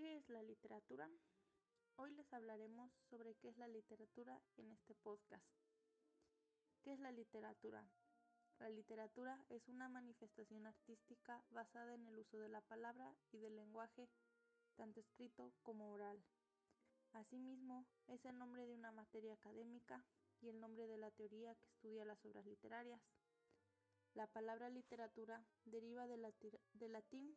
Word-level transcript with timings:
¿Qué 0.00 0.16
es 0.16 0.30
la 0.30 0.42
literatura? 0.42 1.10
Hoy 1.96 2.10
les 2.12 2.32
hablaremos 2.32 2.90
sobre 3.10 3.34
qué 3.34 3.50
es 3.50 3.58
la 3.58 3.68
literatura 3.68 4.40
en 4.56 4.72
este 4.72 4.94
podcast. 4.94 5.44
¿Qué 6.80 6.94
es 6.94 7.00
la 7.00 7.12
literatura? 7.12 7.84
La 8.60 8.70
literatura 8.70 9.44
es 9.50 9.68
una 9.68 9.90
manifestación 9.90 10.64
artística 10.64 11.44
basada 11.50 11.92
en 11.92 12.06
el 12.06 12.18
uso 12.18 12.38
de 12.38 12.48
la 12.48 12.62
palabra 12.62 13.14
y 13.30 13.40
del 13.40 13.56
lenguaje, 13.56 14.08
tanto 14.74 15.00
escrito 15.00 15.52
como 15.62 15.90
oral. 15.90 16.24
Asimismo, 17.12 17.84
es 18.06 18.24
el 18.24 18.38
nombre 18.38 18.64
de 18.64 18.72
una 18.72 18.92
materia 18.92 19.34
académica 19.34 20.02
y 20.40 20.48
el 20.48 20.58
nombre 20.60 20.86
de 20.86 20.96
la 20.96 21.10
teoría 21.10 21.54
que 21.56 21.66
estudia 21.66 22.06
las 22.06 22.24
obras 22.24 22.46
literarias. 22.46 23.02
La 24.14 24.26
palabra 24.28 24.70
literatura 24.70 25.44
deriva 25.66 26.06
del 26.06 26.22
latín 26.90 27.36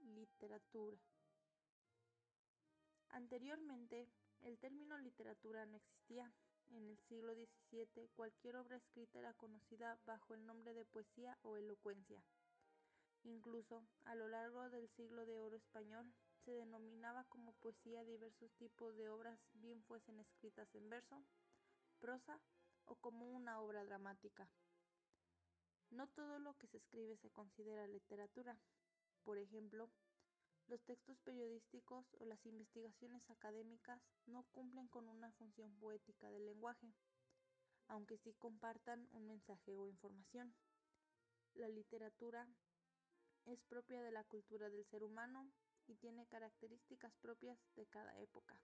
literatura, 0.00 0.98
Anteriormente, 3.12 4.08
el 4.40 4.58
término 4.58 4.98
literatura 4.98 5.66
no 5.66 5.76
existía. 5.76 6.32
En 6.70 6.88
el 6.88 6.98
siglo 7.08 7.34
XVII, 7.34 8.08
cualquier 8.16 8.56
obra 8.56 8.78
escrita 8.78 9.18
era 9.18 9.34
conocida 9.34 9.98
bajo 10.06 10.32
el 10.32 10.46
nombre 10.46 10.72
de 10.72 10.86
poesía 10.86 11.38
o 11.42 11.58
elocuencia. 11.58 12.22
Incluso, 13.24 13.84
a 14.04 14.14
lo 14.14 14.28
largo 14.28 14.70
del 14.70 14.88
siglo 14.96 15.26
de 15.26 15.38
oro 15.38 15.56
español, 15.56 16.10
se 16.44 16.52
denominaba 16.52 17.24
como 17.24 17.52
poesía 17.52 18.02
diversos 18.04 18.50
tipos 18.54 18.96
de 18.96 19.10
obras, 19.10 19.38
bien 19.52 19.82
fuesen 19.82 20.18
escritas 20.18 20.74
en 20.74 20.88
verso, 20.88 21.22
prosa 22.00 22.40
o 22.86 22.96
como 22.96 23.30
una 23.30 23.60
obra 23.60 23.84
dramática. 23.84 24.48
No 25.90 26.08
todo 26.08 26.38
lo 26.38 26.56
que 26.56 26.66
se 26.68 26.78
escribe 26.78 27.18
se 27.18 27.30
considera 27.30 27.86
literatura. 27.86 28.58
Por 29.24 29.36
ejemplo, 29.36 29.90
los 30.72 30.82
textos 30.84 31.18
periodísticos 31.18 32.06
o 32.18 32.24
las 32.24 32.46
investigaciones 32.46 33.28
académicas 33.28 34.00
no 34.24 34.42
cumplen 34.52 34.88
con 34.88 35.06
una 35.06 35.30
función 35.32 35.70
poética 35.76 36.30
del 36.30 36.46
lenguaje, 36.46 36.94
aunque 37.88 38.16
sí 38.16 38.32
compartan 38.38 39.06
un 39.10 39.26
mensaje 39.26 39.76
o 39.76 39.86
información. 39.86 40.54
La 41.52 41.68
literatura 41.68 42.48
es 43.44 43.60
propia 43.64 44.02
de 44.02 44.12
la 44.12 44.24
cultura 44.24 44.70
del 44.70 44.86
ser 44.86 45.04
humano 45.04 45.52
y 45.88 45.94
tiene 45.96 46.26
características 46.26 47.12
propias 47.20 47.58
de 47.76 47.84
cada 47.84 48.18
época. 48.18 48.58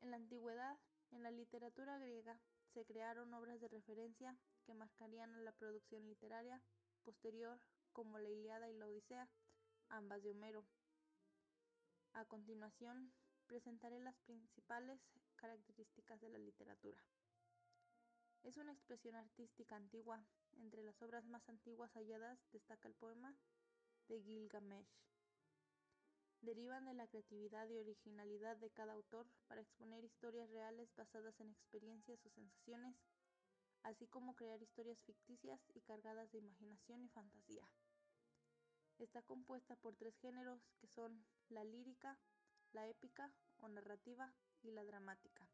En 0.00 0.10
la 0.10 0.16
antigüedad, 0.16 0.76
en 1.12 1.22
la 1.22 1.30
literatura 1.30 1.98
griega, 1.98 2.40
se 2.74 2.84
crearon 2.84 3.32
obras 3.32 3.60
de 3.60 3.68
referencia 3.68 4.36
que 4.64 4.74
marcarían 4.74 5.36
a 5.36 5.40
la 5.40 5.52
producción 5.52 6.04
literaria 6.04 6.60
posterior 7.04 7.60
como 7.92 8.18
la 8.18 8.28
Iliada 8.28 8.68
y 8.68 8.74
la 8.74 8.86
Odisea, 8.86 9.28
ambas 9.90 10.22
de 10.22 10.30
Homero. 10.30 10.64
A 12.12 12.24
continuación, 12.24 13.12
presentaré 13.46 14.00
las 14.00 14.18
principales 14.20 15.00
características 15.36 16.20
de 16.20 16.28
la 16.28 16.38
literatura. 16.38 16.98
Es 18.42 18.56
una 18.56 18.72
expresión 18.72 19.14
artística 19.14 19.76
antigua. 19.76 20.24
Entre 20.58 20.82
las 20.82 21.00
obras 21.02 21.24
más 21.26 21.48
antiguas 21.48 21.92
halladas 21.94 22.38
destaca 22.52 22.88
el 22.88 22.94
poema 22.94 23.36
de 24.08 24.20
Gilgamesh. 24.20 24.88
Derivan 26.40 26.84
de 26.84 26.94
la 26.94 27.08
creatividad 27.08 27.68
y 27.68 27.78
originalidad 27.78 28.56
de 28.56 28.70
cada 28.70 28.92
autor 28.92 29.26
para 29.48 29.60
exponer 29.60 30.04
historias 30.04 30.48
reales 30.50 30.94
basadas 30.96 31.38
en 31.40 31.50
experiencias 31.50 32.24
o 32.24 32.30
sensaciones, 32.30 32.96
así 33.82 34.06
como 34.06 34.36
crear 34.36 34.62
historias 34.62 35.00
ficticias 35.02 35.60
y 35.74 35.80
cargadas 35.80 36.30
de 36.30 36.38
imaginación 36.38 37.02
y 37.02 37.08
fantasía. 37.08 37.68
Está 38.98 39.22
compuesta 39.22 39.76
por 39.76 39.94
tres 39.94 40.16
géneros 40.18 40.60
que 40.80 40.88
son 40.88 41.24
la 41.50 41.62
lírica, 41.62 42.18
la 42.72 42.88
épica 42.88 43.32
o 43.58 43.68
narrativa 43.68 44.34
y 44.62 44.72
la 44.72 44.84
dramática. 44.84 45.46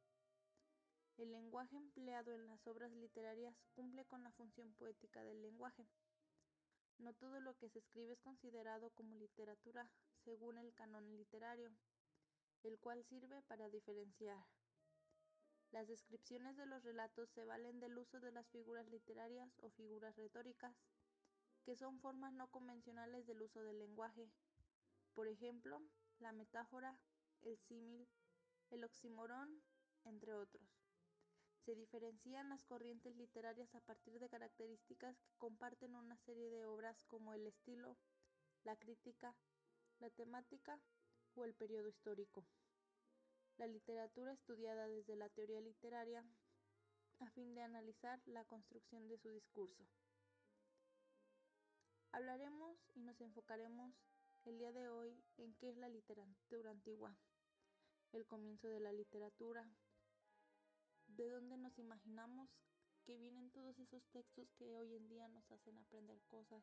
El 1.19 1.31
lenguaje 1.31 1.77
empleado 1.77 2.33
en 2.33 2.49
las 2.49 2.67
obras 2.67 2.91
literarias 2.93 3.55
cumple 3.75 4.05
con 4.07 4.23
la 4.23 4.33
función 4.33 4.73
poética 4.75 5.23
del 5.23 5.43
lenguaje. 5.43 5.87
No 6.99 7.13
todo 7.13 7.39
lo 7.41 7.55
que 7.57 7.69
se 7.69 7.81
escribe 7.81 8.15
es 8.15 8.21
considerado 8.21 8.91
como 8.91 9.15
literatura 9.15 9.91
según 10.25 10.57
el 10.59 10.73
canon 10.73 11.17
literario, 11.17 11.71
el 12.63 12.79
cual 12.79 13.05
sirve 13.05 13.43
para 13.43 13.69
diferenciar. 13.69 14.45
Las 15.71 15.87
descripciones 15.87 16.57
de 16.57 16.67
los 16.67 16.83
relatos 16.83 17.29
se 17.31 17.45
valen 17.45 17.79
del 17.79 17.99
uso 17.99 18.21
de 18.21 18.33
las 18.33 18.49
figuras 18.49 18.89
literarias 18.89 19.53
o 19.59 19.71
figuras 19.71 20.17
retóricas, 20.17 20.75
que 21.65 21.77
son 21.77 21.99
formas 22.01 22.33
no 22.33 22.49
convencionales 22.49 23.27
del 23.27 23.43
uso 23.43 23.63
del 23.63 23.79
lenguaje. 23.79 24.29
Por 25.15 25.29
ejemplo, 25.29 25.81
la 26.19 26.33
metáfora, 26.33 26.97
el 27.43 27.59
símil, 27.59 28.07
el 28.71 28.85
oxímoron, 28.85 29.63
entre 30.05 30.35
otros. 30.35 30.63
Se 31.65 31.75
diferencian 31.75 32.51
las 32.51 32.63
corrientes 32.65 33.17
literarias 33.17 33.75
a 33.75 33.81
partir 33.81 34.19
de 34.19 34.29
características 34.29 35.17
que 35.23 35.35
comparten 35.39 35.95
una 35.95 36.19
serie 36.19 36.51
de 36.51 36.67
obras 36.67 37.03
como 37.05 37.33
el 37.33 37.47
estilo, 37.47 37.97
la 38.65 38.77
crítica, 38.77 39.35
la 39.99 40.11
temática 40.11 40.79
o 41.35 41.45
el 41.45 41.55
periodo 41.55 41.89
histórico. 41.89 42.45
La 43.57 43.67
literatura 43.67 44.33
estudiada 44.33 44.89
desde 44.89 45.17
la 45.17 45.31
teoría 45.31 45.61
literaria 45.61 46.25
a 47.21 47.31
fin 47.31 47.55
de 47.55 47.63
analizar 47.63 48.21
la 48.27 48.45
construcción 48.45 49.09
de 49.09 49.17
su 49.17 49.31
discurso. 49.31 49.87
Hablaremos 52.15 52.79
y 52.95 53.01
nos 53.01 53.21
enfocaremos 53.21 53.93
el 54.45 54.57
día 54.57 54.71
de 54.71 54.89
hoy 54.89 55.21
en 55.37 55.53
qué 55.55 55.71
es 55.71 55.77
la 55.77 55.89
literatura 55.89 56.71
antigua, 56.71 57.13
el 58.13 58.25
comienzo 58.25 58.69
de 58.69 58.79
la 58.79 58.93
literatura, 58.93 59.69
de 61.09 61.29
dónde 61.29 61.57
nos 61.57 61.77
imaginamos 61.77 62.49
que 63.05 63.17
vienen 63.17 63.51
todos 63.51 63.77
esos 63.81 64.07
textos 64.13 64.49
que 64.53 64.77
hoy 64.77 64.95
en 64.95 65.09
día 65.09 65.27
nos 65.27 65.51
hacen 65.51 65.77
aprender 65.77 66.23
cosas, 66.29 66.63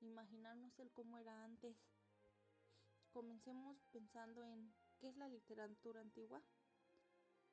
imaginarnos 0.00 0.76
el 0.80 0.90
cómo 0.90 1.18
era 1.18 1.44
antes. 1.44 1.76
Comencemos 3.12 3.78
pensando 3.92 4.42
en 4.42 4.74
qué 4.98 5.06
es 5.06 5.16
la 5.16 5.28
literatura 5.28 6.00
antigua. 6.00 6.42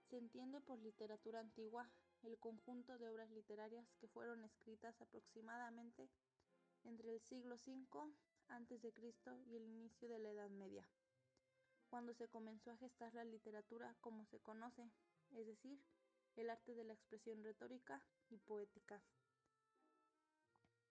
Se 0.10 0.18
entiende 0.18 0.60
por 0.60 0.80
literatura 0.80 1.40
antigua 1.40 1.88
el 2.24 2.40
conjunto 2.40 2.98
de 2.98 3.10
obras 3.10 3.30
literarias 3.30 3.86
que 4.00 4.08
fueron 4.08 4.44
escritas 4.44 5.00
aproximadamente 5.00 6.10
entre 6.84 7.14
el 7.14 7.22
siglo 7.22 7.56
V 7.66 8.14
a.C. 8.50 8.94
y 9.46 9.56
el 9.56 9.64
inicio 9.64 10.10
de 10.10 10.20
la 10.20 10.30
Edad 10.30 10.50
Media, 10.50 10.88
cuando 11.90 12.14
se 12.14 12.28
comenzó 12.28 12.72
a 12.72 12.78
gestar 12.78 13.14
la 13.14 13.24
literatura 13.24 13.96
como 14.02 14.26
se 14.26 14.40
conoce, 14.40 14.90
es 15.32 15.46
decir, 15.46 15.80
el 16.36 16.50
arte 16.50 16.74
de 16.74 16.84
la 16.84 16.94
expresión 16.94 17.44
retórica 17.44 18.02
y 18.30 18.38
poética. 18.38 19.02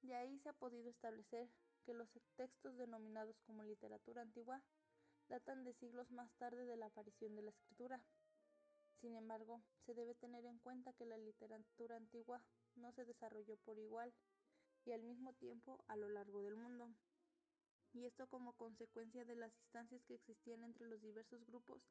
De 0.02 0.14
ahí 0.14 0.38
se 0.38 0.48
ha 0.48 0.52
podido 0.54 0.88
establecer 0.88 1.48
que 1.84 1.94
los 1.94 2.08
textos 2.36 2.76
denominados 2.76 3.38
como 3.46 3.62
literatura 3.62 4.22
antigua 4.22 4.62
datan 5.28 5.64
de 5.64 5.74
siglos 5.74 6.10
más 6.10 6.30
tarde 6.38 6.64
de 6.64 6.76
la 6.76 6.86
aparición 6.86 7.36
de 7.36 7.42
la 7.42 7.50
escritura. 7.50 8.00
Sin 9.00 9.16
embargo, 9.16 9.62
se 9.86 9.94
debe 9.94 10.14
tener 10.14 10.44
en 10.44 10.58
cuenta 10.58 10.92
que 10.94 11.06
la 11.06 11.16
literatura 11.16 11.96
antigua 11.96 12.42
no 12.76 12.92
se 12.92 13.04
desarrolló 13.04 13.56
por 13.58 13.78
igual 13.78 14.12
y 14.84 14.92
al 14.92 15.02
mismo 15.02 15.32
tiempo 15.34 15.84
a 15.88 15.96
lo 15.96 16.08
largo 16.08 16.42
del 16.42 16.56
mundo. 16.56 16.90
Y 17.92 18.04
esto 18.04 18.28
como 18.28 18.52
consecuencia 18.54 19.24
de 19.24 19.34
las 19.34 19.52
distancias 19.56 20.02
que 20.04 20.14
existían 20.14 20.62
entre 20.62 20.86
los 20.86 21.02
diversos 21.02 21.44
grupos 21.46 21.82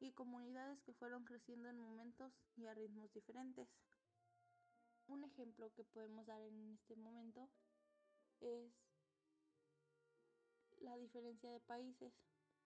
y 0.00 0.12
comunidades 0.12 0.80
que 0.82 0.94
fueron 0.94 1.24
creciendo 1.24 1.68
en 1.68 1.78
momentos 1.78 2.32
y 2.56 2.66
a 2.66 2.74
ritmos 2.74 3.12
diferentes. 3.12 3.68
Un 5.06 5.24
ejemplo 5.24 5.72
que 5.72 5.84
podemos 5.84 6.26
dar 6.26 6.42
en 6.42 6.72
este 6.72 6.96
momento 6.96 7.48
es 8.40 8.72
la 10.80 10.96
diferencia 10.96 11.50
de 11.50 11.60
países. 11.60 12.12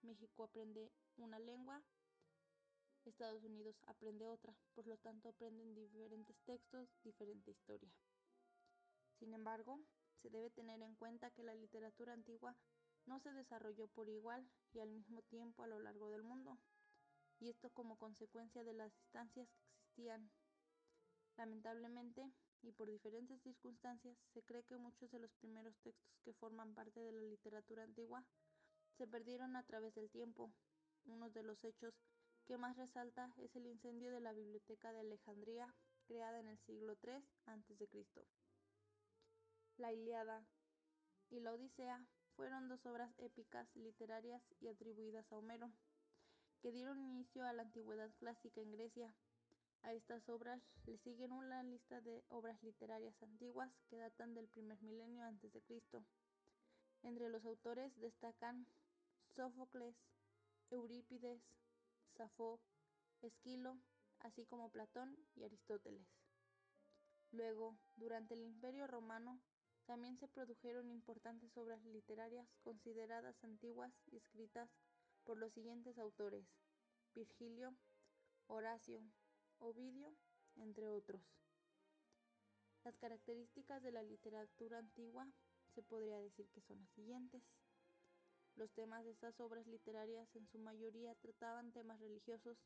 México 0.03 0.45
aprende 0.45 0.91
una 1.17 1.39
lengua, 1.39 1.83
Estados 3.05 3.45
Unidos 3.45 3.77
aprende 3.87 4.27
otra, 4.27 4.55
por 4.75 4.87
lo 4.87 4.97
tanto 4.99 5.29
aprenden 5.29 5.75
diferentes 5.75 6.37
textos, 6.45 6.89
diferente 7.05 7.51
historia. 7.51 7.91
Sin 9.23 9.35
embargo, 9.35 9.79
se 10.21 10.31
debe 10.31 10.51
tener 10.51 10.83
en 10.83 10.97
cuenta 10.97 11.31
que 11.31 11.45
la 11.45 11.55
literatura 11.55 12.13
antigua 12.13 12.57
no 13.07 13.21
se 13.21 13.33
desarrolló 13.33 13.87
por 13.87 14.09
igual 14.09 14.45
y 14.73 14.81
al 14.81 14.91
mismo 14.91 15.23
tiempo 15.23 15.63
a 15.63 15.69
lo 15.69 15.79
largo 15.79 16.11
del 16.11 16.25
mundo, 16.25 16.59
y 17.39 17.49
esto 17.49 17.71
como 17.71 17.97
consecuencia 17.99 18.65
de 18.65 18.73
las 18.73 18.93
distancias 18.97 19.49
que 19.53 19.61
existían. 19.61 20.29
Lamentablemente, 21.37 22.33
y 22.63 22.73
por 22.73 22.91
diferentes 22.91 23.41
circunstancias, 23.43 24.19
se 24.35 24.43
cree 24.43 24.65
que 24.65 24.77
muchos 24.77 25.09
de 25.13 25.21
los 25.21 25.33
primeros 25.35 25.79
textos 25.85 26.19
que 26.25 26.33
forman 26.33 26.75
parte 26.75 26.99
de 26.99 27.13
la 27.13 27.23
literatura 27.23 27.85
antigua 27.85 28.25
se 28.99 29.07
perdieron 29.07 29.55
a 29.55 29.63
través 29.63 29.95
del 29.95 30.11
tiempo. 30.11 30.51
Uno 31.05 31.31
de 31.31 31.45
los 31.45 31.63
hechos 31.63 31.95
que 32.45 32.59
más 32.59 32.77
resalta 32.77 33.33
es 33.37 33.55
el 33.55 33.69
incendio 33.69 34.11
de 34.11 34.19
la 34.19 34.33
Biblioteca 34.33 34.93
de 34.93 34.99
Alejandría, 34.99 35.73
creada 36.09 36.41
en 36.41 36.49
el 36.49 36.59
siglo 36.59 36.97
III 37.05 37.25
a.C. 37.47 37.77
La 39.79 39.93
Iliada 39.93 40.45
y 41.31 41.41
la 41.41 41.53
Odisea 41.53 42.05
fueron 42.37 42.69
dos 42.69 42.85
obras 42.87 43.11
épicas 43.19 43.67
literarias 43.75 44.43
y 44.61 44.69
atribuidas 44.69 45.31
a 45.33 45.39
Homero, 45.39 45.71
que 46.61 46.73
dieron 46.73 47.01
inicio 47.01 47.45
a 47.45 47.53
la 47.53 47.63
antigüedad 47.63 48.11
clásica 48.19 48.61
en 48.61 48.73
Grecia. 48.73 49.15
A 49.83 49.95
estas 49.95 50.29
obras 50.29 50.63
le 50.87 50.99
siguen 50.99 51.33
una 51.33 51.63
lista 51.63 52.01
de 52.01 52.23
obras 52.29 52.63
literarias 52.63 53.21
antiguas 53.23 53.71
que 53.89 53.99
datan 53.99 54.35
del 54.35 54.47
primer 54.49 54.81
milenio 54.83 55.25
antes 55.25 55.53
de 55.53 55.63
Cristo. 55.63 56.05
Entre 57.03 57.29
los 57.29 57.45
autores 57.45 57.93
destacan 57.99 58.67
Sófocles, 59.35 59.97
Eurípides, 60.71 61.41
Safo, 62.17 62.61
Esquilo, 63.23 63.79
así 64.21 64.45
como 64.45 64.71
Platón 64.71 65.17
y 65.35 65.45
Aristóteles. 65.45 66.07
Luego, 67.33 67.77
durante 67.97 68.35
el 68.35 68.43
Imperio 68.43 68.87
Romano, 68.87 69.41
también 69.93 70.17
se 70.17 70.27
produjeron 70.27 70.89
importantes 70.89 71.55
obras 71.59 71.85
literarias 71.85 72.49
consideradas 72.63 73.37
antiguas 73.45 73.93
y 74.11 74.17
escritas 74.17 74.71
por 75.23 75.37
los 75.37 75.53
siguientes 75.53 75.99
autores: 75.99 76.47
Virgilio, 77.15 77.75
Horacio, 78.47 79.03
Ovidio, 79.59 80.17
entre 80.57 80.89
otros. 80.89 81.21
Las 82.85 82.97
características 82.97 83.83
de 83.83 83.93
la 83.93 84.03
literatura 84.03 84.79
antigua 84.79 85.29
se 85.75 85.83
podría 85.83 86.17
decir 86.17 86.49
que 86.49 86.63
son 86.63 86.81
las 86.81 86.91
siguientes. 86.93 87.43
Los 88.57 88.73
temas 88.73 89.05
de 89.05 89.11
estas 89.11 89.39
obras 89.41 89.67
literarias 89.67 90.35
en 90.35 90.47
su 90.47 90.59
mayoría 90.59 91.15
trataban 91.17 91.71
temas 91.71 92.01
religiosos, 92.01 92.57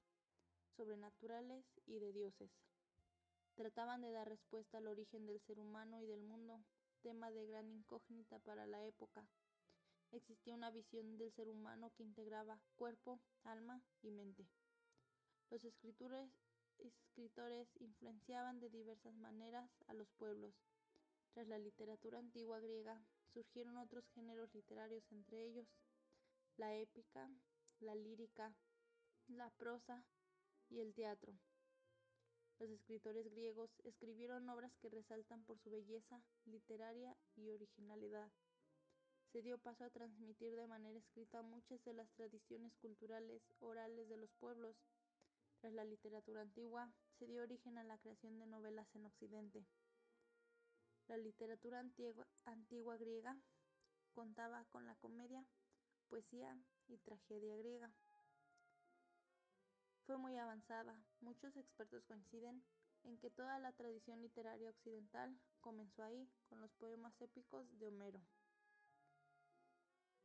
sobrenaturales 0.77 1.65
y 1.87 1.99
de 1.99 2.13
dioses. 2.13 2.53
Trataban 3.57 4.01
de 4.03 4.13
dar 4.13 4.29
respuesta 4.29 4.79
al 4.79 4.87
origen 4.87 5.27
del 5.27 5.41
ser 5.41 5.59
humano 5.59 6.01
y 6.01 6.07
del 6.07 6.23
mundo, 6.23 6.63
tema 6.97 7.31
de 7.31 7.47
gran 7.47 7.71
incógnita 7.71 8.39
para 8.41 8.67
la 8.67 8.85
época. 8.85 9.25
Existía 10.13 10.55
una 10.55 10.71
visión 10.71 11.19
del 11.19 11.33
ser 11.33 11.49
humano 11.49 11.91
que 11.97 12.03
integraba 12.03 12.61
cuerpo, 12.77 13.21
alma 13.45 13.83
y 14.03 14.11
mente. 14.11 14.47
Los 15.51 15.65
escritores, 15.65 16.31
escritores 16.79 17.69
influenciaban 17.81 18.61
de 18.61 18.71
diversas 18.71 19.15
maneras 19.15 19.71
a 19.87 19.95
los 19.95 20.09
pueblos. 20.13 20.55
Tras 21.33 21.47
la 21.49 21.59
literatura 21.59 22.19
antigua 22.19 22.61
griega 22.61 23.05
surgieron 23.33 23.77
otros 23.77 24.09
géneros 24.15 24.53
literarios, 24.55 25.05
entre 25.11 25.45
ellos 25.45 25.67
la 26.57 26.75
épica, 26.75 27.29
la 27.81 27.95
lírica, 27.95 28.55
la 29.29 29.51
prosa 29.51 30.05
y 30.71 30.81
el 30.81 30.95
teatro. 30.95 31.35
Los 32.59 32.71
escritores 32.71 33.31
griegos 33.31 33.71
escribieron 33.85 34.49
obras 34.49 34.73
que 34.81 34.89
resaltan 34.89 35.45
por 35.45 35.59
su 35.59 35.71
belleza 35.71 36.23
literaria 36.47 37.15
y 37.37 37.51
originalidad. 37.51 38.31
Se 39.31 39.43
dio 39.43 39.59
paso 39.59 39.85
a 39.85 39.91
transmitir 39.91 40.57
de 40.57 40.67
manera 40.67 40.99
escrita 40.99 41.43
muchas 41.43 41.85
de 41.85 41.93
las 41.93 42.11
tradiciones 42.13 42.73
culturales 42.77 43.43
orales 43.59 44.09
de 44.09 44.17
los 44.17 44.31
pueblos. 44.41 44.75
Tras 45.61 45.75
la 45.75 45.85
literatura 45.85 46.41
antigua, 46.41 46.91
se 47.19 47.27
dio 47.27 47.43
origen 47.43 47.77
a 47.77 47.85
la 47.85 47.99
creación 47.99 48.39
de 48.39 48.47
novelas 48.47 48.89
en 48.95 49.05
Occidente. 49.05 49.67
La 51.09 51.19
literatura 51.19 51.81
antigua, 51.81 52.27
antigua 52.47 52.97
griega 52.97 53.37
contaba 54.13 54.65
con 54.71 54.87
la 54.87 54.95
comedia, 54.97 55.45
poesía 56.09 56.59
y 56.89 56.97
tragedia 56.99 57.57
griega 57.57 57.93
fue 60.07 60.17
muy 60.17 60.37
avanzada. 60.37 60.97
Muchos 61.21 61.57
expertos 61.57 62.05
coinciden 62.05 62.63
en 63.03 63.19
que 63.19 63.31
toda 63.31 63.59
la 63.59 63.73
tradición 63.73 64.23
literaria 64.23 64.71
occidental 64.71 65.37
comenzó 65.61 66.05
ahí, 66.05 66.29
con 66.49 66.61
los 66.61 66.73
poemas 66.75 67.21
épicos 67.21 67.67
de 67.79 67.89
Homero. 67.89 68.21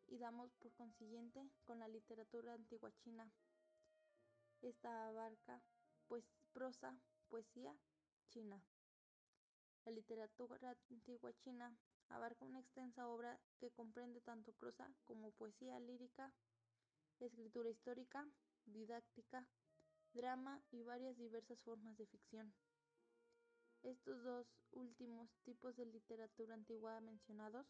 Y 0.07 0.19
damos 0.19 0.53
por 0.55 0.71
consiguiente 0.73 1.49
con 1.65 1.79
la 1.79 1.87
literatura 1.87 2.53
antigua 2.53 2.91
china. 3.03 3.31
Esta 4.61 5.07
abarca 5.07 5.61
pues 6.07 6.23
prosa, 6.53 6.95
poesía 7.29 7.75
china. 8.29 8.61
La 9.85 9.91
literatura 9.91 10.77
antigua 10.91 11.33
china 11.33 11.75
abarca 12.09 12.45
una 12.45 12.59
extensa 12.59 13.07
obra 13.07 13.39
que 13.59 13.71
comprende 13.71 14.21
tanto 14.21 14.51
prosa 14.53 14.91
como 15.05 15.31
poesía 15.31 15.79
lírica, 15.79 16.31
escritura 17.19 17.69
histórica, 17.69 18.27
didáctica, 18.65 19.47
drama 20.13 20.61
y 20.71 20.83
varias 20.83 21.17
diversas 21.17 21.59
formas 21.61 21.97
de 21.97 22.05
ficción. 22.05 22.53
Estos 23.83 24.23
dos 24.23 24.47
últimos 24.71 25.29
tipos 25.43 25.75
de 25.75 25.85
literatura 25.85 26.53
antigua 26.53 26.99
mencionados 27.01 27.65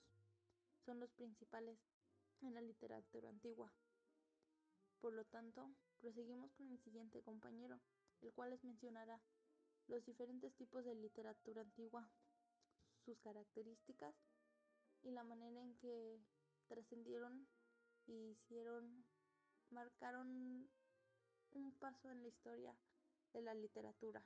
son 0.86 1.00
los 1.00 1.12
principales 1.12 1.80
en 2.42 2.54
la 2.54 2.62
literatura 2.62 3.30
antigua. 3.30 3.72
Por 5.00 5.14
lo 5.14 5.26
tanto, 5.26 5.74
proseguimos 6.00 6.52
con 6.54 6.70
el 6.70 6.80
siguiente 6.80 7.22
compañero, 7.22 7.80
el 8.22 8.34
cual 8.34 8.50
les 8.50 8.64
mencionará 8.64 9.22
los 9.88 10.04
diferentes 10.06 10.54
tipos 10.56 10.84
de 10.86 10.96
literatura 10.96 11.62
antigua, 11.62 12.10
sus 13.06 13.20
características 13.20 14.16
y 15.02 15.12
la 15.12 15.24
manera 15.24 15.62
en 15.62 15.76
que 15.78 16.20
trascendieron 16.68 17.48
y 18.06 18.32
hicieron, 18.32 19.06
marcaron 19.70 20.70
un 21.54 21.72
paso 21.74 22.12
en 22.12 22.22
la 22.22 22.28
historia 22.28 22.76
de 23.34 23.42
la 23.42 23.54
literatura. 23.54 24.24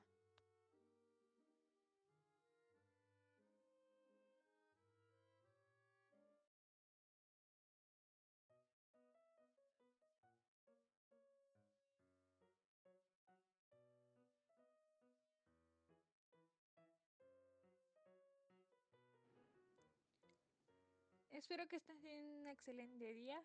Espero 21.31 21.67
que 21.67 21.75
estén 21.75 22.03
en 22.05 22.25
un 22.25 22.47
excelente 22.47 23.05
día. 23.13 23.43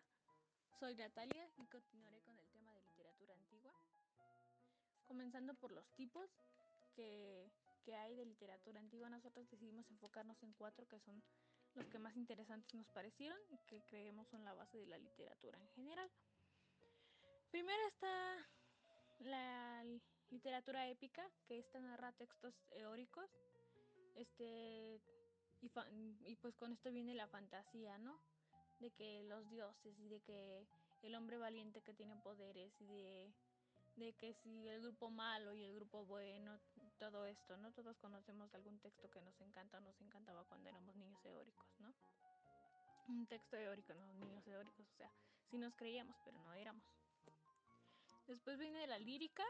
Soy 0.79 0.95
Natalia 0.95 1.47
y 1.57 1.67
continuaré 1.67 2.21
con 2.21 2.39
el 2.39 2.50
Comenzando 5.11 5.53
por 5.55 5.73
los 5.73 5.85
tipos 5.91 6.29
que, 6.95 7.51
que, 7.83 7.93
hay 7.93 8.15
de 8.15 8.25
literatura 8.25 8.79
antigua, 8.79 9.09
nosotros 9.09 9.45
decidimos 9.51 9.85
enfocarnos 9.91 10.41
en 10.41 10.53
cuatro 10.53 10.87
que 10.87 11.01
son 11.01 11.21
los 11.75 11.85
que 11.89 11.99
más 11.99 12.15
interesantes 12.15 12.73
nos 12.73 12.87
parecieron 12.91 13.37
y 13.49 13.57
que 13.67 13.83
creemos 13.87 14.29
son 14.29 14.45
la 14.45 14.53
base 14.53 14.77
de 14.77 14.87
la 14.87 14.97
literatura 14.97 15.59
en 15.59 15.67
general. 15.71 16.09
Primero 17.49 17.85
está 17.89 18.37
la 19.19 19.83
literatura 20.29 20.87
épica, 20.87 21.29
que 21.45 21.59
esta 21.59 21.81
narra 21.81 22.13
textos 22.13 22.53
eóricos, 22.71 23.29
este, 24.15 25.01
y, 25.59 25.69
y 26.23 26.37
pues 26.37 26.55
con 26.55 26.71
esto 26.71 26.89
viene 26.89 27.15
la 27.15 27.27
fantasía, 27.27 27.97
¿no? 27.97 28.17
de 28.79 28.91
que 28.91 29.23
los 29.23 29.49
dioses 29.49 29.99
y 29.99 30.07
de 30.07 30.21
que 30.21 30.65
el 31.01 31.15
hombre 31.15 31.37
valiente 31.37 31.81
que 31.81 31.93
tiene 31.93 32.15
poderes 32.15 32.73
y 32.79 32.87
de, 32.87 33.33
de 33.95 34.13
que 34.13 34.33
si 34.33 34.67
el 34.67 34.81
grupo 34.81 35.09
malo 35.09 35.53
y 35.53 35.63
el 35.63 35.75
grupo 35.75 36.05
bueno, 36.05 36.59
todo 36.97 37.25
esto, 37.25 37.57
¿no? 37.57 37.71
Todos 37.71 37.97
conocemos 37.97 38.53
algún 38.53 38.79
texto 38.79 39.09
que 39.09 39.21
nos 39.21 39.39
encanta 39.41 39.77
o 39.77 39.81
nos 39.81 39.99
encantaba 40.01 40.43
cuando 40.45 40.69
éramos 40.69 40.95
niños 40.95 41.23
eóricos, 41.25 41.67
¿no? 41.79 41.93
Un 43.09 43.27
texto 43.27 43.57
eórico, 43.57 43.93
no 43.95 44.13
niños 44.13 44.47
eóricos, 44.47 44.87
o 44.87 44.97
sea, 44.97 45.11
sí 45.49 45.57
nos 45.57 45.75
creíamos, 45.75 46.15
pero 46.23 46.39
no 46.39 46.53
éramos. 46.53 46.83
Después 48.27 48.57
viene 48.57 48.87
la 48.87 48.99
lírica, 48.99 49.43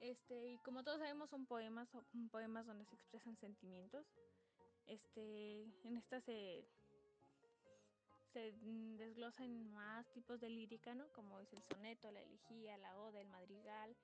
este, 0.00 0.48
y 0.48 0.58
como 0.58 0.82
todos 0.82 0.98
sabemos 0.98 1.30
son 1.30 1.46
poemas, 1.46 1.88
son 1.90 2.28
poemas 2.30 2.66
donde 2.66 2.84
se 2.86 2.94
expresan 2.94 3.36
sentimientos. 3.36 4.06
Este, 4.86 5.62
en 5.84 5.96
esta 5.96 6.20
se 6.20 6.66
se 8.32 8.52
mm, 8.52 8.96
desglosan 8.96 9.72
más 9.72 10.10
tipos 10.12 10.40
de 10.40 10.50
lírica, 10.50 10.94
¿no? 10.94 11.10
Como 11.12 11.40
es 11.40 11.52
el 11.52 11.62
soneto, 11.62 12.10
la 12.10 12.20
elegía, 12.20 12.76
la 12.78 12.98
oda, 12.98 13.20
el 13.20 13.28
madrigal, 13.28 13.96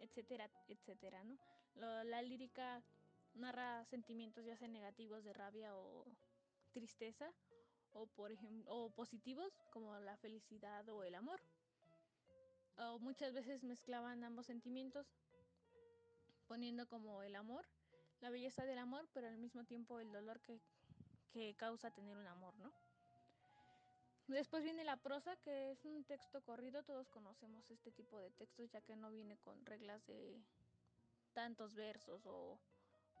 etcétera, 0.00 0.50
etcétera, 0.68 1.24
¿no? 1.24 1.38
la 2.04 2.22
lírica 2.22 2.82
narra 3.34 3.84
sentimientos 3.84 4.44
ya 4.44 4.56
sean 4.56 4.72
negativos 4.72 5.24
de 5.24 5.32
rabia 5.32 5.76
o 5.76 6.06
tristeza 6.72 7.30
o 7.92 8.06
por 8.06 8.32
ejemplo 8.32 8.74
o 8.74 8.90
positivos 8.90 9.52
como 9.70 9.98
la 10.00 10.16
felicidad 10.16 10.88
o 10.88 11.04
el 11.04 11.14
amor. 11.14 11.40
O 12.78 12.98
muchas 12.98 13.32
veces 13.32 13.62
mezclaban 13.62 14.22
ambos 14.24 14.46
sentimientos 14.46 15.06
poniendo 16.46 16.86
como 16.88 17.22
el 17.22 17.34
amor, 17.34 17.64
la 18.20 18.30
belleza 18.30 18.64
del 18.64 18.78
amor, 18.78 19.08
pero 19.12 19.28
al 19.28 19.38
mismo 19.38 19.64
tiempo 19.64 19.98
el 19.98 20.12
dolor 20.12 20.40
que, 20.40 20.60
que 21.30 21.54
causa 21.56 21.90
tener 21.90 22.16
un 22.16 22.26
amor, 22.26 22.54
¿no? 22.58 22.70
Después 24.28 24.64
viene 24.64 24.84
la 24.84 24.96
prosa, 24.96 25.36
que 25.36 25.70
es 25.70 25.84
un 25.84 26.04
texto 26.04 26.42
corrido. 26.42 26.82
Todos 26.82 27.08
conocemos 27.08 27.70
este 27.70 27.92
tipo 27.92 28.18
de 28.18 28.30
textos, 28.32 28.70
ya 28.70 28.80
que 28.80 28.96
no 28.96 29.10
viene 29.10 29.36
con 29.38 29.64
reglas 29.64 30.04
de 30.06 30.42
tantos 31.32 31.74
versos 31.74 32.26
o, 32.26 32.58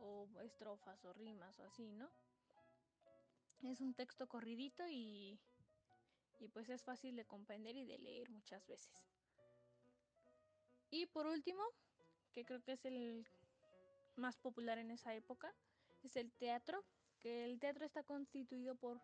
o 0.00 0.28
estrofas 0.42 1.04
o 1.04 1.12
rimas 1.12 1.58
o 1.60 1.64
así, 1.64 1.92
¿no? 1.92 2.10
Es 3.62 3.80
un 3.80 3.94
texto 3.94 4.26
corridito 4.26 4.86
y, 4.88 5.38
y 6.40 6.48
pues 6.48 6.68
es 6.68 6.82
fácil 6.82 7.16
de 7.16 7.24
comprender 7.24 7.76
y 7.76 7.84
de 7.84 7.98
leer 7.98 8.30
muchas 8.30 8.66
veces. 8.66 8.92
Y 10.90 11.06
por 11.06 11.26
último, 11.26 11.62
que 12.32 12.44
creo 12.44 12.62
que 12.62 12.72
es 12.72 12.84
el 12.84 13.26
más 14.16 14.36
popular 14.36 14.78
en 14.78 14.90
esa 14.90 15.14
época, 15.14 15.54
es 16.02 16.16
el 16.16 16.32
teatro, 16.32 16.84
que 17.20 17.44
el 17.44 17.58
teatro 17.58 17.84
está 17.84 18.02
constituido 18.02 18.76
por, 18.76 19.00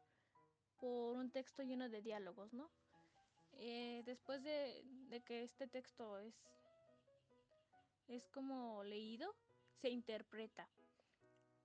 por 0.82 1.14
un 1.14 1.30
texto 1.30 1.62
lleno 1.62 1.88
de 1.88 2.02
diálogos, 2.02 2.52
¿no? 2.52 2.68
Eh, 3.52 4.02
después 4.04 4.42
de, 4.42 4.84
que 5.24 5.44
este 5.44 5.68
texto 5.68 6.18
es, 6.18 6.34
es 8.08 8.28
como 8.30 8.82
leído, 8.82 9.32
se 9.80 9.90
interpreta. 9.90 10.68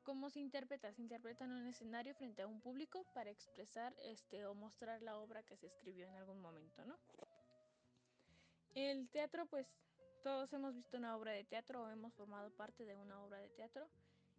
¿Cómo 0.03 0.29
se 0.29 0.39
interpreta? 0.39 0.93
Se 0.93 1.01
interpreta 1.01 1.45
en 1.45 1.51
un 1.51 1.65
escenario 1.65 2.13
frente 2.13 2.43
a 2.43 2.47
un 2.47 2.61
público 2.61 3.05
para 3.15 3.31
expresar 3.31 3.95
este, 4.03 4.45
o 4.45 4.53
mostrar 4.53 5.01
la 5.01 5.17
obra 5.17 5.41
que 5.41 5.57
se 5.57 5.65
escribió 5.65 6.05
en 6.05 6.15
algún 6.15 6.39
momento, 6.39 6.85
¿no? 6.85 6.95
El 8.75 9.09
teatro, 9.09 9.47
pues 9.47 9.67
todos 10.21 10.53
hemos 10.53 10.75
visto 10.75 10.95
una 10.95 11.17
obra 11.17 11.31
de 11.31 11.43
teatro 11.43 11.81
o 11.81 11.89
hemos 11.89 12.13
formado 12.13 12.51
parte 12.51 12.85
de 12.85 12.95
una 12.95 13.19
obra 13.23 13.39
de 13.39 13.49
teatro 13.49 13.89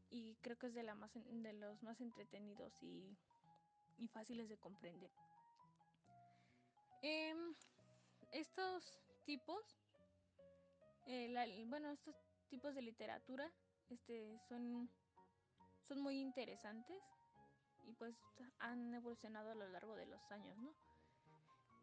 y 0.09 0.37
creo 0.37 0.57
que 0.57 0.69
es 0.69 0.75
de, 0.75 0.85
la 0.85 0.95
más, 0.95 1.11
de 1.15 1.53
los 1.55 1.83
más 1.83 2.01
entretenidos 2.01 2.81
y, 2.81 3.19
y 3.99 4.09
fáciles 4.09 4.49
de 4.49 4.59
comprender. 4.59 5.11
Eh, 7.03 7.35
estos 8.33 9.01
tipos, 9.25 9.63
eh, 11.07 11.65
bueno, 11.67 11.91
estos 11.91 12.17
tipos 12.49 12.75
de 12.75 12.83
literatura 12.83 13.51
este, 13.89 14.39
son, 14.49 14.91
son 15.87 16.01
muy 16.01 16.21
interesantes 16.21 17.03
y 17.87 17.93
pues 17.93 18.17
han 18.59 18.95
evolucionado 18.95 19.51
a 19.51 19.55
lo 19.55 19.69
largo 19.69 19.97
de 19.97 20.07
los 20.07 20.31
años, 20.31 20.57
¿no? 20.59 20.75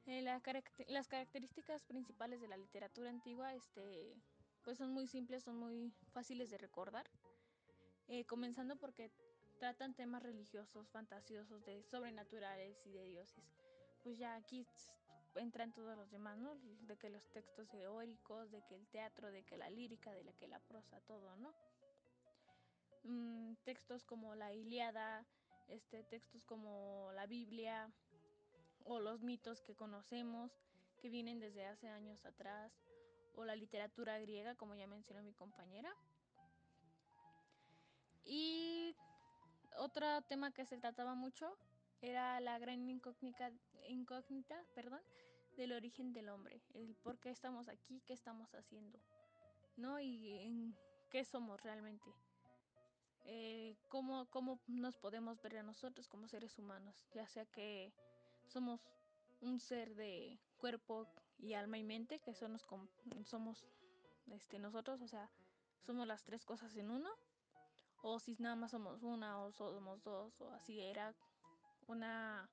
Eh, 0.07 0.21
las 0.21 1.07
características 1.07 1.83
principales 1.83 2.39
de 2.39 2.47
la 2.47 2.57
literatura 2.57 3.09
antigua 3.09 3.55
este, 3.55 4.15
pues 4.63 4.77
son 4.77 4.91
muy 4.91 5.07
simples, 5.07 5.43
son 5.43 5.57
muy 5.57 5.91
fáciles 6.11 6.51
de 6.51 6.59
recordar, 6.59 7.09
eh, 8.07 8.23
comenzando 8.25 8.75
porque 8.75 9.11
tratan 9.57 9.93
temas 9.93 10.23
religiosos, 10.23 10.89
fantasiosos, 10.89 11.63
de 11.65 11.83
sobrenaturales 11.83 12.77
y 12.85 12.91
de 12.91 13.03
dioses. 13.05 13.43
Pues 14.03 14.17
ya 14.17 14.35
aquí 14.35 14.65
entran 15.35 15.73
todos 15.73 15.97
los 15.97 16.11
demás, 16.11 16.37
¿no? 16.37 16.55
De 16.81 16.97
que 16.97 17.09
los 17.09 17.29
textos 17.31 17.67
teóricos, 17.69 18.51
de 18.51 18.63
que 18.63 18.75
el 18.75 18.87
teatro, 18.87 19.31
de 19.31 19.43
que 19.43 19.57
la 19.57 19.69
lírica, 19.69 20.13
de 20.13 20.23
la 20.23 20.33
que 20.33 20.47
la 20.47 20.59
prosa, 20.59 20.99
todo, 21.01 21.35
¿no? 21.37 21.53
Mm, 23.03 23.55
textos 23.63 24.03
como 24.03 24.35
la 24.35 24.53
Iliada, 24.53 25.25
este, 25.67 26.03
textos 26.03 26.43
como 26.43 27.11
la 27.13 27.27
Biblia 27.27 27.91
o 28.83 28.99
los 28.99 29.21
mitos 29.21 29.61
que 29.61 29.75
conocemos, 29.75 30.51
que 31.01 31.09
vienen 31.09 31.39
desde 31.39 31.65
hace 31.65 31.87
años 31.87 32.25
atrás, 32.25 32.71
o 33.35 33.45
la 33.45 33.55
literatura 33.55 34.19
griega, 34.19 34.55
como 34.55 34.75
ya 34.75 34.87
mencionó 34.87 35.21
mi 35.21 35.33
compañera. 35.33 35.93
Y 38.23 38.95
otro 39.77 40.21
tema 40.23 40.51
que 40.51 40.65
se 40.65 40.77
trataba 40.77 41.15
mucho 41.15 41.57
era 42.01 42.39
la 42.39 42.59
gran 42.59 42.89
incógnita, 42.89 43.51
incógnita 43.87 44.63
perdón, 44.73 45.01
del 45.57 45.71
origen 45.71 46.13
del 46.13 46.29
hombre, 46.29 46.61
el 46.73 46.95
por 46.95 47.19
qué 47.19 47.29
estamos 47.29 47.67
aquí, 47.67 48.01
qué 48.05 48.13
estamos 48.13 48.53
haciendo, 48.53 48.99
¿no? 49.77 49.99
Y 49.99 50.39
en 50.39 50.75
qué 51.09 51.23
somos 51.23 51.61
realmente. 51.61 52.13
Eh, 53.27 53.75
cómo, 53.89 54.29
cómo 54.29 54.59
nos 54.67 54.97
podemos 54.97 55.41
ver 55.41 55.57
a 55.57 55.63
nosotros 55.63 56.07
como 56.07 56.27
seres 56.27 56.59
humanos, 56.59 57.07
ya 57.13 57.27
sea 57.27 57.45
que 57.45 57.91
somos 58.45 58.81
un 59.41 59.59
ser 59.59 59.95
de 59.95 60.39
cuerpo 60.57 61.07
y 61.39 61.53
alma 61.53 61.77
y 61.77 61.83
mente, 61.83 62.19
que 62.19 62.33
son 62.33 62.59
somos 63.23 63.65
este, 64.31 64.59
nosotros, 64.59 65.01
o 65.01 65.07
sea, 65.07 65.29
somos 65.81 66.07
las 66.07 66.23
tres 66.23 66.45
cosas 66.45 66.75
en 66.77 66.91
uno, 66.91 67.09
o 68.07 68.19
si 68.19 68.35
nada 68.37 68.55
más 68.55 68.69
somos 68.69 69.01
una 69.01 69.39
o 69.41 69.51
somos 69.51 70.03
dos, 70.03 70.39
o 70.39 70.51
así 70.51 70.79
era 70.79 71.15
una 71.87 72.47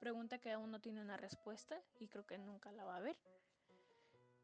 pregunta 0.00 0.38
que 0.38 0.50
aún 0.50 0.72
no 0.72 0.80
tiene 0.80 1.00
una 1.00 1.16
respuesta 1.16 1.80
y 2.00 2.08
creo 2.08 2.26
que 2.26 2.38
nunca 2.38 2.72
la 2.72 2.84
va 2.84 2.94
a 2.94 2.98
haber. 2.98 3.16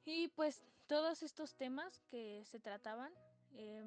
Y 0.05 0.29
pues 0.29 0.63
todos 0.87 1.25
estos 1.25 1.57
temas 1.57 2.01
que 2.09 2.45
se 2.45 2.61
trataban 2.61 3.13
eh, 3.55 3.85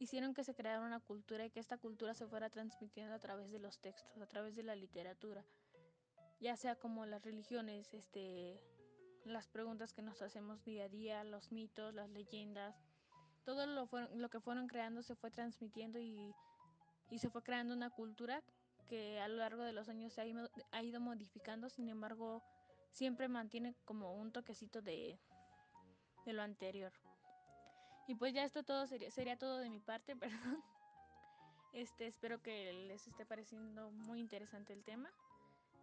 hicieron 0.00 0.34
que 0.34 0.42
se 0.42 0.56
creara 0.56 0.84
una 0.84 0.98
cultura 0.98 1.46
y 1.46 1.50
que 1.50 1.60
esta 1.60 1.78
cultura 1.78 2.14
se 2.14 2.26
fuera 2.26 2.50
transmitiendo 2.50 3.14
a 3.14 3.20
través 3.20 3.52
de 3.52 3.60
los 3.60 3.78
textos, 3.78 4.20
a 4.20 4.26
través 4.26 4.56
de 4.56 4.64
la 4.64 4.74
literatura, 4.74 5.44
ya 6.40 6.56
sea 6.56 6.74
como 6.74 7.06
las 7.06 7.22
religiones, 7.22 7.94
este, 7.94 8.60
las 9.24 9.46
preguntas 9.46 9.92
que 9.92 10.02
nos 10.02 10.20
hacemos 10.20 10.64
día 10.64 10.86
a 10.86 10.88
día, 10.88 11.22
los 11.22 11.52
mitos, 11.52 11.94
las 11.94 12.10
leyendas, 12.10 12.87
todo 13.48 13.64
lo, 13.64 13.88
lo 14.14 14.28
que 14.28 14.40
fueron 14.40 14.66
creando 14.66 15.02
se 15.02 15.14
fue 15.14 15.30
transmitiendo 15.30 15.98
y, 15.98 16.34
se 17.16 17.30
fue 17.30 17.42
creando 17.42 17.72
una 17.72 17.88
cultura 17.88 18.42
que 18.90 19.18
a 19.20 19.28
lo 19.28 19.38
largo 19.38 19.62
de 19.62 19.72
los 19.72 19.88
años 19.88 20.12
se 20.12 20.20
ha 20.20 20.82
ido, 20.82 21.00
modificando, 21.00 21.70
sin 21.70 21.88
embargo, 21.88 22.42
siempre 22.92 23.26
mantiene 23.26 23.74
como 23.86 24.12
un 24.12 24.32
toquecito 24.32 24.82
de, 24.82 25.18
de 26.26 26.32
lo 26.34 26.42
anterior. 26.42 26.92
Y 28.06 28.16
pues 28.16 28.34
ya 28.34 28.44
esto 28.44 28.64
todo 28.64 28.86
sería, 28.86 29.10
sería 29.10 29.38
todo 29.38 29.56
de 29.60 29.70
mi 29.70 29.80
parte, 29.80 30.14
perdón. 30.54 30.62
Este, 31.72 32.06
espero 32.06 32.42
que 32.42 32.74
les 32.86 33.08
esté 33.08 33.24
pareciendo 33.24 33.90
muy 33.90 34.20
interesante 34.20 34.74
el 34.74 34.84
tema. 34.84 35.10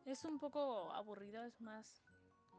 Es 0.06 0.24
un 0.24 0.38
poco 0.38 0.94
aburrido, 0.94 1.44
es 1.44 1.60
más, 1.62 2.04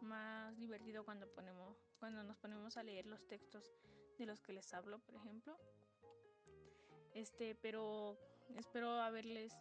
más 0.00 0.58
divertido 0.58 1.04
cuando 1.04 1.28
ponemos, 1.28 1.76
cuando 2.00 2.24
nos 2.24 2.36
ponemos 2.38 2.76
a 2.76 2.82
leer 2.82 3.06
los 3.06 3.24
textos 3.28 3.72
de 4.18 4.26
los 4.26 4.40
que 4.40 4.52
les 4.52 4.72
hablo, 4.74 4.98
por 5.00 5.14
ejemplo. 5.14 5.58
Este, 7.14 7.54
pero 7.54 8.18
espero 8.56 8.90
haberles 9.00 9.52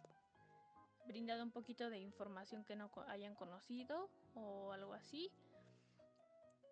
brindado 1.06 1.42
un 1.42 1.52
poquito 1.52 1.88
de 1.88 1.98
información 1.98 2.64
que 2.64 2.76
no 2.76 2.90
hayan 3.06 3.34
conocido 3.34 4.10
o 4.34 4.72
algo 4.72 4.92
así. 4.94 5.30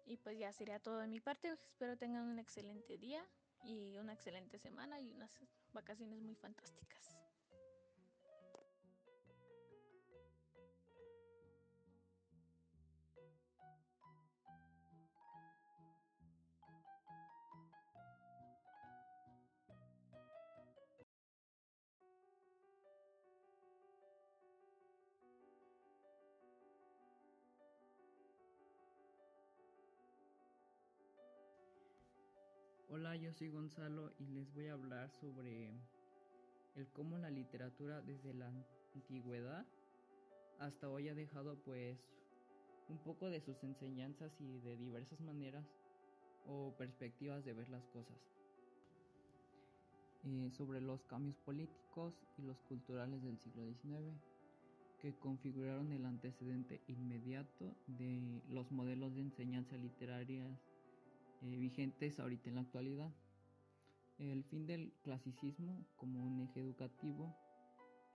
Y 0.06 0.18
pues 0.18 0.38
ya 0.38 0.52
sería 0.52 0.80
todo 0.80 0.98
de 0.98 1.06
mi 1.06 1.20
parte. 1.20 1.48
Espero 1.48 1.96
tengan 1.96 2.24
un 2.24 2.38
excelente 2.38 2.98
día 2.98 3.24
y 3.62 3.96
una 3.96 4.12
excelente 4.12 4.58
semana 4.58 5.00
y 5.00 5.12
unas 5.12 5.40
vacaciones 5.72 6.20
muy 6.20 6.34
fantásticas. 6.34 7.23
Hola, 32.94 33.16
yo 33.16 33.32
soy 33.32 33.48
Gonzalo 33.48 34.12
y 34.20 34.24
les 34.36 34.54
voy 34.54 34.68
a 34.68 34.74
hablar 34.74 35.10
sobre 35.20 35.66
el 36.76 36.86
cómo 36.94 37.18
la 37.18 37.28
literatura 37.28 38.00
desde 38.00 38.32
la 38.34 38.46
antigüedad 38.94 39.64
hasta 40.60 40.88
hoy 40.88 41.08
ha 41.08 41.14
dejado 41.14 41.56
pues 41.64 41.98
un 42.88 42.98
poco 42.98 43.28
de 43.30 43.40
sus 43.40 43.60
enseñanzas 43.64 44.30
y 44.38 44.44
de 44.60 44.76
diversas 44.76 45.20
maneras 45.22 45.64
o 46.46 46.70
perspectivas 46.78 47.44
de 47.44 47.52
ver 47.54 47.68
las 47.68 47.82
cosas. 47.90 48.14
Eh, 50.22 50.50
sobre 50.56 50.80
los 50.80 51.00
cambios 51.10 51.34
políticos 51.38 52.14
y 52.38 52.42
los 52.42 52.56
culturales 52.68 53.20
del 53.24 53.36
siglo 53.40 53.64
XIX 53.64 54.14
que 55.02 55.12
configuraron 55.18 55.90
el 55.90 56.06
antecedente 56.06 56.78
inmediato 56.86 57.74
de 57.88 58.40
los 58.54 58.70
modelos 58.70 59.12
de 59.16 59.22
enseñanza 59.22 59.76
literaria 59.78 60.46
eh, 61.44 61.58
vigentes 61.58 62.18
ahorita 62.18 62.48
en 62.48 62.54
la 62.54 62.62
actualidad. 62.62 63.12
El 64.16 64.44
fin 64.44 64.66
del 64.66 64.94
clasicismo 65.02 65.86
como 65.96 66.24
un 66.24 66.40
eje 66.40 66.60
educativo, 66.60 67.36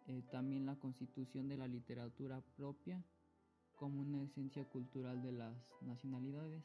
eh, 0.08 0.24
también 0.32 0.66
la 0.66 0.76
constitución 0.78 1.48
de 1.48 1.58
la 1.58 1.68
literatura 1.68 2.42
propia 2.56 3.04
como 3.76 4.02
una 4.02 4.24
esencia 4.24 4.66
cultural 4.66 5.22
de 5.22 5.32
las 5.32 5.56
nacionalidades 5.82 6.64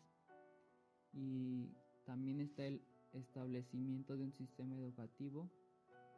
y 1.13 1.69
también 2.05 2.41
está 2.41 2.65
el 2.65 2.83
establecimiento 3.13 4.17
de 4.17 4.25
un 4.25 4.33
sistema 4.33 4.75
educativo 4.77 5.51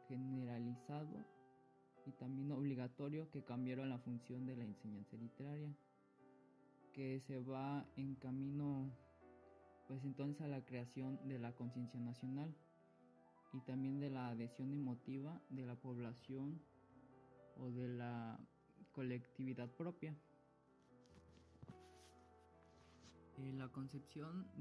generalizado 0.07 1.25
y 2.05 2.11
también 2.11 2.51
obligatorio 2.53 3.29
que 3.31 3.43
cambiaron 3.43 3.89
la 3.89 3.99
función 3.99 4.45
de 4.45 4.55
la 4.55 4.63
enseñanza 4.63 5.17
literaria, 5.17 5.75
que 6.93 7.19
se 7.27 7.37
va 7.37 7.85
en 7.97 8.15
camino 8.15 8.89
pues 9.87 10.03
entonces 10.03 10.41
a 10.41 10.47
la 10.47 10.63
creación 10.65 11.19
de 11.27 11.39
la 11.39 11.53
conciencia 11.53 11.99
nacional 11.99 12.53
y 13.53 13.61
también 13.61 13.99
de 13.99 14.09
la 14.09 14.29
adhesión 14.29 14.73
emotiva 14.73 15.41
de 15.49 15.65
la 15.65 15.75
población 15.75 16.61
o 17.57 17.71
de 17.71 17.87
la 17.87 18.39
colectividad 18.91 19.69
propia. 19.69 20.15
Eh, 23.37 23.53
la 23.53 23.69
concepción 23.69 24.47